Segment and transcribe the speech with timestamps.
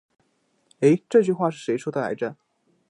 [0.79, 2.35] 欸，这句话是谁说的来着。